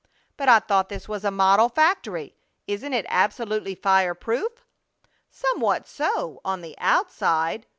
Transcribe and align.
"But 0.35 0.49
I 0.49 0.57
thought 0.57 0.89
this 0.89 1.07
was 1.07 1.23
a 1.23 1.29
model 1.29 1.69
factory! 1.69 2.35
Isn't 2.65 2.91
it 2.91 3.05
absolutely 3.07 3.75
fire 3.75 4.15
proof?" 4.15 4.65
"Somewhat 5.29 5.87
so, 5.87 6.41
on 6.43 6.61
the 6.61 6.75
_out_side!" 6.81 7.65